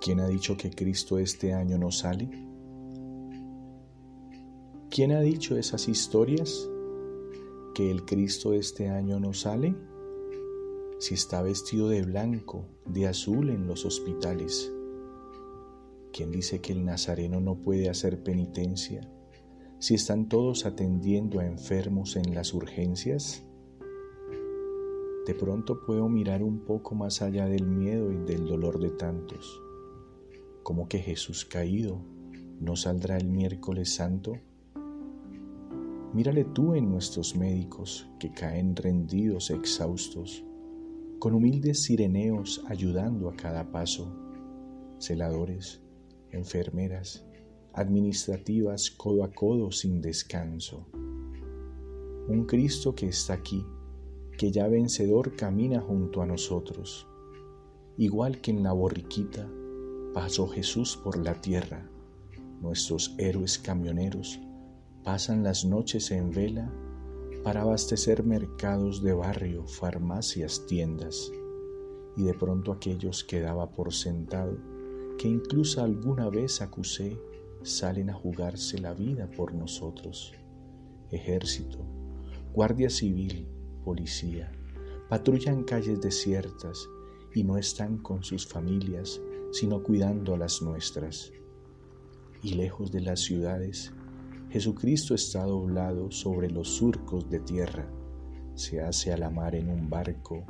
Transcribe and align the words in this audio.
¿Quién 0.00 0.20
ha 0.20 0.28
dicho 0.28 0.56
que 0.56 0.70
Cristo 0.70 1.18
este 1.18 1.52
año 1.52 1.76
no 1.76 1.90
sale? 1.90 2.30
¿Quién 4.88 5.12
ha 5.12 5.20
dicho 5.20 5.58
esas 5.58 5.88
historias? 5.88 6.66
¿Que 7.74 7.90
el 7.90 8.06
Cristo 8.06 8.54
este 8.54 8.88
año 8.88 9.20
no 9.20 9.34
sale? 9.34 9.76
Si 11.00 11.12
está 11.12 11.42
vestido 11.42 11.90
de 11.90 12.00
blanco, 12.00 12.64
de 12.86 13.08
azul 13.08 13.50
en 13.50 13.66
los 13.66 13.84
hospitales. 13.84 14.72
¿Quién 16.14 16.30
dice 16.30 16.62
que 16.62 16.72
el 16.72 16.82
Nazareno 16.82 17.42
no 17.42 17.56
puede 17.56 17.90
hacer 17.90 18.22
penitencia? 18.22 19.06
Si 19.80 19.94
están 19.94 20.30
todos 20.30 20.64
atendiendo 20.64 21.40
a 21.40 21.46
enfermos 21.46 22.16
en 22.16 22.34
las 22.34 22.54
urgencias. 22.54 23.42
De 25.26 25.34
pronto 25.34 25.84
puedo 25.84 26.08
mirar 26.08 26.42
un 26.42 26.64
poco 26.64 26.94
más 26.94 27.20
allá 27.20 27.44
del 27.44 27.66
miedo 27.66 28.10
y 28.10 28.16
del 28.16 28.46
dolor 28.46 28.80
de 28.80 28.90
tantos. 28.90 29.62
Como 30.62 30.88
que 30.88 30.98
Jesús 30.98 31.44
caído 31.44 32.00
no 32.60 32.76
saldrá 32.76 33.16
el 33.16 33.28
miércoles 33.28 33.94
santo? 33.94 34.38
Mírale 36.12 36.44
tú 36.44 36.74
en 36.74 36.90
nuestros 36.90 37.36
médicos 37.36 38.08
que 38.18 38.32
caen 38.32 38.76
rendidos, 38.76 39.50
exhaustos, 39.50 40.44
con 41.18 41.34
humildes 41.34 41.84
sireneos 41.84 42.64
ayudando 42.68 43.28
a 43.28 43.36
cada 43.36 43.70
paso, 43.70 44.12
celadores, 44.98 45.80
enfermeras, 46.32 47.24
administrativas 47.72 48.90
codo 48.90 49.24
a 49.24 49.32
codo 49.32 49.70
sin 49.70 50.00
descanso. 50.00 50.86
Un 52.28 52.44
Cristo 52.46 52.94
que 52.94 53.06
está 53.06 53.34
aquí, 53.34 53.64
que 54.36 54.50
ya 54.50 54.68
vencedor 54.68 55.36
camina 55.36 55.80
junto 55.80 56.22
a 56.22 56.26
nosotros. 56.26 57.06
Igual 57.96 58.40
que 58.40 58.50
en 58.50 58.62
la 58.62 58.72
borriquita 58.72 59.48
pasó 60.12 60.48
Jesús 60.48 60.96
por 60.96 61.16
la 61.18 61.40
tierra, 61.40 61.88
nuestros 62.60 63.14
héroes 63.18 63.58
camioneros 63.58 64.40
pasan 65.04 65.42
las 65.42 65.64
noches 65.64 66.10
en 66.10 66.30
vela 66.30 66.70
para 67.42 67.62
abastecer 67.62 68.22
mercados 68.22 69.02
de 69.02 69.14
barrio, 69.14 69.66
farmacias, 69.66 70.66
tiendas, 70.66 71.32
y 72.16 72.24
de 72.24 72.34
pronto 72.34 72.72
aquellos 72.72 73.24
que 73.24 73.40
daba 73.40 73.70
por 73.70 73.94
sentado, 73.94 74.58
que 75.16 75.28
incluso 75.28 75.82
alguna 75.82 76.28
vez 76.28 76.60
acusé, 76.60 77.18
salen 77.62 78.10
a 78.10 78.14
jugarse 78.14 78.78
la 78.78 78.92
vida 78.92 79.30
por 79.30 79.54
nosotros. 79.54 80.34
Ejército, 81.10 81.78
Guardia 82.52 82.90
Civil, 82.90 83.48
Policía, 83.84 84.52
patrullan 85.08 85.64
calles 85.64 86.00
desiertas 86.00 86.88
y 87.34 87.42
no 87.42 87.56
están 87.56 87.98
con 87.98 88.22
sus 88.22 88.46
familias, 88.46 89.20
sino 89.52 89.82
cuidando 89.82 90.36
las 90.36 90.62
nuestras. 90.62 91.32
Y 92.42 92.54
lejos 92.54 92.90
de 92.90 93.00
las 93.00 93.20
ciudades, 93.20 93.92
Jesucristo 94.50 95.14
está 95.14 95.44
doblado 95.44 96.10
sobre 96.10 96.50
los 96.50 96.68
surcos 96.68 97.28
de 97.28 97.40
tierra, 97.40 97.88
se 98.54 98.80
hace 98.80 99.12
a 99.12 99.16
la 99.16 99.30
mar 99.30 99.54
en 99.54 99.68
un 99.68 99.88
barco, 99.88 100.44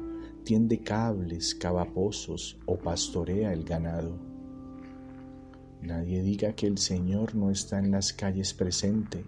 tiende 0.45 0.81
cables, 0.81 1.55
cava 1.55 1.84
pozos 1.93 2.59
o 2.67 2.78
pastorea 2.78 3.53
el 3.53 3.65
ganado. 3.65 4.19
Nadie 5.83 6.23
diga 6.23 6.55
que 6.55 6.67
el 6.67 6.78
Señor 6.78 7.34
no 7.34 7.51
está 7.51 7.78
en 7.78 7.91
las 7.91 8.12
calles 8.12 8.55
presente, 8.55 9.25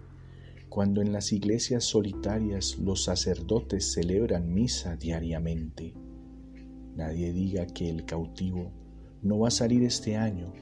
cuando 0.69 1.01
en 1.01 1.11
las 1.11 1.31
iglesias 1.31 1.83
solitarias 1.83 2.77
los 2.79 3.03
sacerdotes 3.03 3.91
celebran 3.93 4.53
misa 4.53 4.95
diariamente. 4.95 5.93
Nadie 6.95 7.31
diga 7.31 7.67
que 7.67 7.89
el 7.89 8.05
cautivo 8.05 8.71
no 9.23 9.39
va 9.39 9.47
a 9.47 9.51
salir 9.51 9.83
este 9.83 10.17
año 10.17 10.53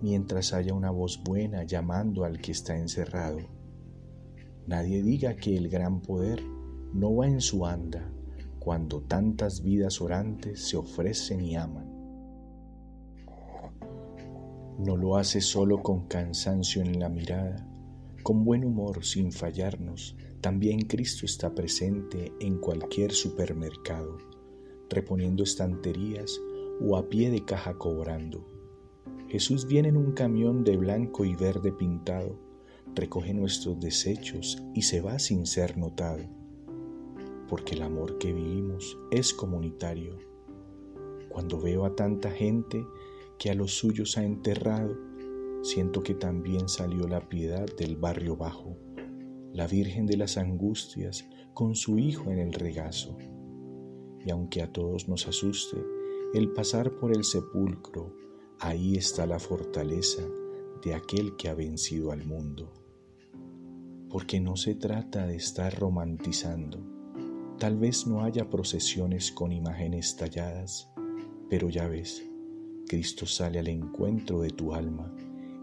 mientras 0.00 0.52
haya 0.52 0.72
una 0.74 0.90
voz 0.90 1.20
buena 1.22 1.64
llamando 1.64 2.24
al 2.24 2.40
que 2.40 2.52
está 2.52 2.76
encerrado. 2.76 3.38
Nadie 4.66 5.02
diga 5.02 5.36
que 5.36 5.56
el 5.56 5.68
gran 5.68 6.00
poder 6.00 6.42
no 6.92 7.14
va 7.16 7.26
en 7.26 7.40
su 7.40 7.66
anda 7.66 8.08
cuando 8.60 9.02
tantas 9.02 9.62
vidas 9.62 10.00
orantes 10.00 10.68
se 10.68 10.76
ofrecen 10.76 11.40
y 11.40 11.56
aman. 11.56 11.92
No 14.78 14.96
lo 14.96 15.16
hace 15.16 15.40
solo 15.40 15.82
con 15.82 16.06
cansancio 16.06 16.82
en 16.82 17.00
la 17.00 17.08
mirada, 17.08 17.66
con 18.22 18.44
buen 18.44 18.64
humor 18.64 19.04
sin 19.04 19.32
fallarnos. 19.32 20.16
También 20.40 20.82
Cristo 20.82 21.24
está 21.26 21.54
presente 21.54 22.32
en 22.40 22.58
cualquier 22.58 23.12
supermercado, 23.12 24.18
reponiendo 24.90 25.42
estanterías 25.42 26.38
o 26.80 26.96
a 26.96 27.08
pie 27.08 27.30
de 27.30 27.44
caja 27.44 27.74
cobrando 27.74 28.56
Jesús 29.28 29.66
viene 29.66 29.88
en 29.88 29.96
un 29.96 30.12
camión 30.12 30.62
de 30.62 30.76
blanco 30.76 31.24
y 31.24 31.34
verde 31.34 31.72
pintado, 31.72 32.38
recoge 32.94 33.34
nuestros 33.34 33.78
desechos 33.80 34.62
y 34.72 34.82
se 34.82 35.00
va 35.00 35.18
sin 35.18 35.46
ser 35.46 35.76
notado, 35.76 36.22
porque 37.48 37.74
el 37.74 37.82
amor 37.82 38.18
que 38.18 38.32
vivimos 38.32 38.96
es 39.10 39.34
comunitario. 39.34 40.16
Cuando 41.28 41.60
veo 41.60 41.84
a 41.84 41.96
tanta 41.96 42.30
gente 42.30 42.86
que 43.36 43.50
a 43.50 43.54
los 43.54 43.72
suyos 43.72 44.16
ha 44.16 44.24
enterrado, 44.24 44.96
siento 45.62 46.04
que 46.04 46.14
también 46.14 46.68
salió 46.68 47.08
la 47.08 47.28
piedad 47.28 47.66
del 47.76 47.96
barrio 47.96 48.36
bajo, 48.36 48.78
la 49.52 49.66
Virgen 49.66 50.06
de 50.06 50.18
las 50.18 50.38
Angustias 50.38 51.28
con 51.52 51.74
su 51.74 51.98
Hijo 51.98 52.30
en 52.30 52.38
el 52.38 52.52
regazo. 52.52 53.18
Y 54.24 54.30
aunque 54.30 54.62
a 54.62 54.72
todos 54.72 55.08
nos 55.08 55.26
asuste 55.26 55.95
el 56.34 56.52
pasar 56.52 56.92
por 56.98 57.12
el 57.12 57.24
sepulcro, 57.24 58.12
Ahí 58.58 58.96
está 58.96 59.26
la 59.26 59.38
fortaleza 59.38 60.22
de 60.82 60.94
aquel 60.94 61.36
que 61.36 61.50
ha 61.50 61.54
vencido 61.54 62.10
al 62.10 62.24
mundo. 62.24 62.72
Porque 64.08 64.40
no 64.40 64.56
se 64.56 64.74
trata 64.74 65.26
de 65.26 65.36
estar 65.36 65.78
romantizando. 65.78 66.82
Tal 67.58 67.76
vez 67.76 68.06
no 68.06 68.24
haya 68.24 68.48
procesiones 68.48 69.30
con 69.30 69.52
imágenes 69.52 70.16
talladas, 70.16 70.90
pero 71.50 71.68
ya 71.68 71.86
ves, 71.86 72.24
Cristo 72.88 73.26
sale 73.26 73.58
al 73.58 73.68
encuentro 73.68 74.40
de 74.40 74.50
tu 74.50 74.72
alma, 74.72 75.14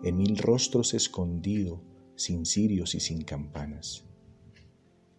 en 0.04 0.16
mil 0.16 0.38
rostros 0.38 0.94
escondido, 0.94 1.82
sin 2.16 2.46
cirios 2.46 2.94
y 2.94 3.00
sin 3.00 3.24
campanas. 3.24 4.06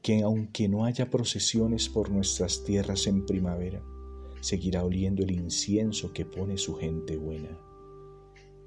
Que 0.01 0.23
aunque 0.23 0.69
no 0.69 0.85
haya 0.85 1.11
procesiones 1.11 1.89
por 1.89 2.09
nuestras 2.11 2.63
tierras 2.63 3.09
en 3.09 3.27
primavera, 3.27 3.83
seguirá 4.45 4.85
oliendo 4.85 5.23
el 5.23 5.31
incienso 5.31 6.13
que 6.13 6.27
pone 6.27 6.59
su 6.59 6.75
gente 6.75 7.17
buena. 7.17 7.59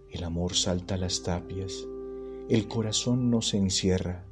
El 0.10 0.24
amor 0.24 0.56
salta 0.56 0.96
a 0.96 0.98
las 0.98 1.22
tapias, 1.22 1.86
el 2.50 2.68
corazón 2.68 3.30
no 3.30 3.44
se 3.44 3.58
encierra. 3.58 4.26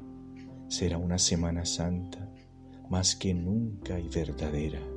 Será 0.70 0.98
una 0.98 1.20
Semana 1.20 1.66
Santa 1.66 2.32
más 2.90 3.16
que 3.16 3.36
nunca 3.36 4.00
y 4.00 4.08
verdadera. 4.08 4.95